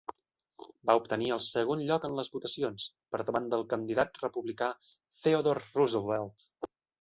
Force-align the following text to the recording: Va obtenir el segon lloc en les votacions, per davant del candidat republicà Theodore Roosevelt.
Va 0.89 0.93
obtenir 1.01 1.27
el 1.35 1.41
segon 1.47 1.83
lloc 1.89 2.07
en 2.09 2.17
les 2.19 2.31
votacions, 2.37 2.85
per 3.17 3.21
davant 3.27 3.51
del 3.55 3.67
candidat 3.75 4.19
republicà 4.25 4.71
Theodore 5.21 5.67
Roosevelt. 5.69 6.49